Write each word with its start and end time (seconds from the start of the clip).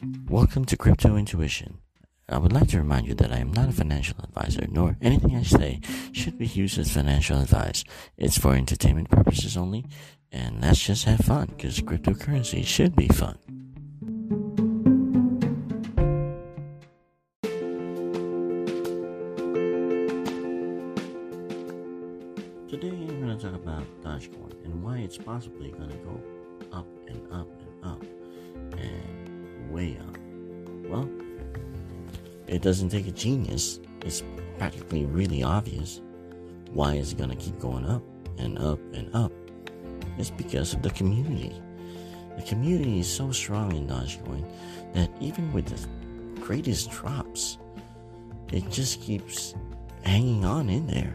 Welcome 0.00 0.64
to 0.66 0.76
Crypto 0.76 1.16
Intuition. 1.16 1.78
I 2.28 2.38
would 2.38 2.52
like 2.52 2.68
to 2.68 2.78
remind 2.78 3.08
you 3.08 3.14
that 3.14 3.32
I 3.32 3.38
am 3.38 3.52
not 3.52 3.68
a 3.68 3.72
financial 3.72 4.16
advisor, 4.22 4.64
nor 4.70 4.96
anything 5.02 5.34
I 5.34 5.42
say 5.42 5.80
should 6.12 6.38
be 6.38 6.46
used 6.46 6.78
as 6.78 6.92
financial 6.92 7.40
advice. 7.40 7.82
It's 8.16 8.38
for 8.38 8.54
entertainment 8.54 9.10
purposes 9.10 9.56
only, 9.56 9.86
and 10.30 10.62
let's 10.62 10.80
just 10.80 11.04
have 11.06 11.18
fun, 11.18 11.46
because 11.46 11.80
cryptocurrency 11.80 12.64
should 12.64 12.94
be 12.94 13.08
fun. 13.08 13.38
Today 22.68 22.90
I'm 22.90 23.20
going 23.20 23.36
to 23.36 23.44
talk 23.44 23.54
about 23.54 23.82
Dogecoin 24.04 24.64
and 24.64 24.80
why 24.80 24.98
it's 24.98 25.18
possibly 25.18 25.72
going 25.72 25.90
to 25.90 25.96
go 25.96 26.20
up 26.72 26.86
and 27.08 27.20
up 27.32 27.48
it 32.48 32.62
doesn't 32.62 32.88
take 32.88 33.06
a 33.06 33.12
genius. 33.12 33.78
It's 34.02 34.22
practically 34.58 35.04
really 35.04 35.42
obvious. 35.42 36.00
Why 36.72 36.94
is 36.94 37.12
it 37.12 37.18
going 37.18 37.30
to 37.30 37.36
keep 37.36 37.58
going 37.58 37.86
up 37.86 38.02
and 38.38 38.58
up 38.58 38.80
and 38.94 39.14
up? 39.14 39.32
It's 40.16 40.30
because 40.30 40.74
of 40.74 40.82
the 40.82 40.90
community. 40.90 41.60
The 42.36 42.42
community 42.42 43.00
is 43.00 43.12
so 43.12 43.32
strong 43.32 43.74
in 43.74 43.86
Dogecoin 43.86 44.44
that 44.94 45.10
even 45.20 45.52
with 45.52 45.66
the 45.66 46.40
greatest 46.40 46.90
drops, 46.90 47.58
it 48.52 48.68
just 48.70 49.02
keeps 49.02 49.54
hanging 50.02 50.44
on 50.44 50.70
in 50.70 50.86
there. 50.86 51.14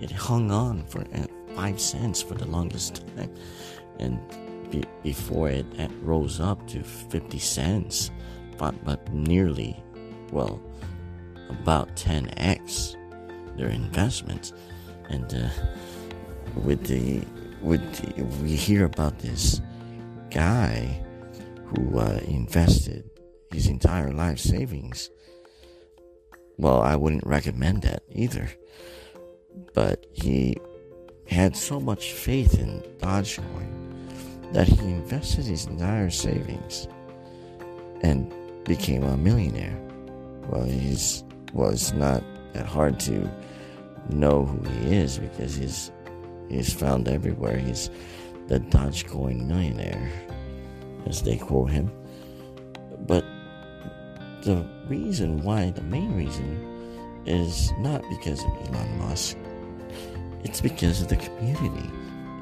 It 0.00 0.10
hung 0.10 0.50
on 0.50 0.84
for 0.86 1.00
uh, 1.00 1.26
five 1.54 1.80
cents 1.80 2.22
for 2.22 2.34
the 2.34 2.46
longest 2.46 3.04
time, 3.16 3.32
and 3.98 4.18
be- 4.70 4.84
before 5.02 5.48
it, 5.48 5.66
it 5.78 5.90
rose 6.02 6.40
up 6.40 6.66
to 6.68 6.82
50 6.82 7.38
cents, 7.38 8.10
but, 8.58 8.74
but 8.84 9.12
nearly, 9.12 9.82
well, 10.32 10.60
about 11.48 11.94
10x 11.96 12.96
their 13.56 13.68
investments. 13.68 14.52
And 15.08 15.32
uh, 15.34 15.48
with 16.64 16.84
the 16.84 17.22
with 17.60 17.82
the, 17.96 18.24
we 18.42 18.56
hear 18.56 18.84
about 18.84 19.18
this 19.20 19.60
guy 20.30 21.00
who 21.66 21.98
uh, 21.98 22.18
invested 22.26 23.08
his 23.52 23.68
entire 23.68 24.10
life 24.10 24.38
savings. 24.38 25.10
Well, 26.56 26.80
I 26.80 26.96
wouldn't 26.96 27.26
recommend 27.26 27.82
that 27.82 28.02
either 28.10 28.48
but 29.74 30.06
he 30.12 30.56
had 31.26 31.56
so 31.56 31.80
much 31.80 32.12
faith 32.12 32.58
in 32.58 32.82
Dogecoin 32.98 33.70
that 34.52 34.68
he 34.68 34.80
invested 34.80 35.46
his 35.46 35.66
entire 35.66 36.10
savings 36.10 36.88
and 38.02 38.32
became 38.64 39.02
a 39.02 39.16
millionaire. 39.16 39.78
Well, 40.48 40.64
he's 40.64 41.24
well, 41.52 41.70
it's 41.70 41.92
not 41.92 42.22
that 42.52 42.66
hard 42.66 42.98
to 43.00 43.30
know 44.10 44.44
who 44.44 44.68
he 44.68 44.96
is 44.96 45.18
because 45.18 45.54
he's 45.54 45.90
he's 46.48 46.72
found 46.72 47.08
everywhere. 47.08 47.58
He's 47.58 47.90
the 48.48 48.60
Dogecoin 48.60 49.46
millionaire, 49.46 50.10
as 51.06 51.22
they 51.22 51.36
quote 51.36 51.70
him. 51.70 51.90
But 53.06 53.24
the 54.42 54.66
reason 54.88 55.42
why, 55.42 55.70
the 55.70 55.82
main 55.82 56.16
reason, 56.16 57.22
is 57.26 57.72
not 57.78 58.02
because 58.10 58.42
of 58.44 58.50
Elon 58.68 58.98
Musk. 58.98 59.36
It's 60.44 60.60
because 60.60 61.02
of 61.02 61.08
the 61.08 61.16
community. 61.16 61.90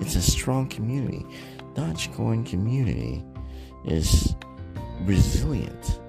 It's 0.00 0.16
a 0.16 0.22
strong 0.22 0.68
community. 0.68 1.24
Dogecoin 1.74 2.46
community 2.46 3.22
is 3.84 4.34
resilient. 5.02 5.99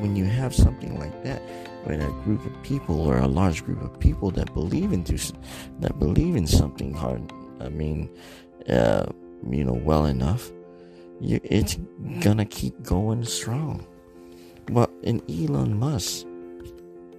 When 0.00 0.16
you 0.16 0.24
have 0.24 0.54
something 0.54 0.98
like 0.98 1.22
that, 1.24 1.42
when 1.84 2.00
a 2.00 2.10
group 2.24 2.44
of 2.46 2.62
people 2.62 3.00
or 3.00 3.18
a 3.18 3.28
large 3.28 3.64
group 3.64 3.82
of 3.82 3.98
people 3.98 4.30
that 4.32 4.52
believe 4.54 4.92
into 4.92 5.18
that 5.80 5.98
believe 5.98 6.36
in 6.36 6.46
something 6.46 6.94
hard, 6.94 7.32
I 7.60 7.68
mean, 7.68 8.10
uh, 8.68 9.06
you 9.48 9.64
know, 9.64 9.74
well 9.74 10.06
enough, 10.06 10.50
you, 11.20 11.40
it's 11.44 11.76
gonna 12.20 12.44
keep 12.44 12.82
going 12.82 13.24
strong. 13.24 13.86
Well, 14.70 14.90
and 15.04 15.22
Elon 15.30 15.78
Musk 15.78 16.26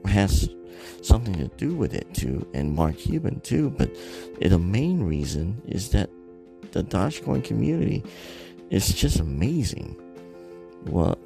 has 0.05 0.49
something 1.01 1.35
to 1.35 1.47
do 1.57 1.75
with 1.75 1.93
it 1.93 2.13
too, 2.13 2.47
and 2.53 2.73
Mark 2.73 2.97
Cuban 2.97 3.39
too. 3.41 3.69
But 3.69 3.91
the 4.41 4.57
main 4.57 5.03
reason 5.03 5.61
is 5.67 5.89
that 5.89 6.09
the 6.71 6.83
Dogecoin 6.83 7.43
community 7.43 8.03
is 8.69 8.93
just 8.93 9.19
amazing. 9.19 9.95
Well, 10.85 11.17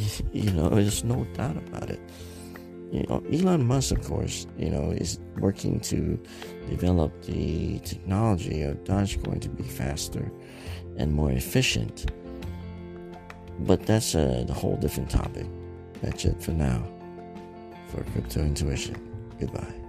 you 0.32 0.50
know, 0.50 0.68
there's 0.68 1.04
no 1.04 1.24
doubt 1.34 1.56
about 1.56 1.90
it. 1.90 2.00
You 2.90 3.04
know, 3.08 3.22
Elon 3.30 3.66
Musk, 3.66 3.92
of 3.92 4.06
course, 4.06 4.46
you 4.56 4.70
know, 4.70 4.90
is 4.90 5.18
working 5.38 5.78
to 5.80 6.18
develop 6.70 7.22
the 7.22 7.78
technology 7.80 8.62
of 8.62 8.82
Dogecoin 8.84 9.40
to 9.42 9.48
be 9.50 9.62
faster 9.62 10.32
and 10.96 11.12
more 11.12 11.30
efficient. 11.30 12.10
But 13.60 13.84
that's 13.84 14.14
a, 14.14 14.46
a 14.48 14.52
whole 14.52 14.76
different 14.76 15.10
topic. 15.10 15.46
That's 16.00 16.24
it 16.24 16.42
for 16.42 16.52
now 16.52 16.82
for 17.88 18.04
Crypto 18.04 18.40
Intuition. 18.40 18.96
Goodbye. 19.38 19.87